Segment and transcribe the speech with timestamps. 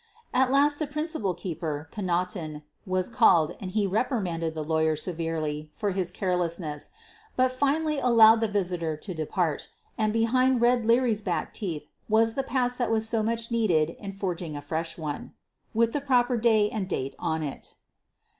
[0.33, 5.91] At last the principal keeper, Connaughton, was called and he reprimanded the "lawyer" severely for
[5.91, 6.89] his carelessness,
[7.35, 9.69] but finally allowed the visitor to depart—
[9.99, 13.91] and behind "Red" Leary 's back teeth was the pass that was so much needed
[13.91, 15.33] in forging a fresh one,
[15.71, 17.75] with the proper day and date on it.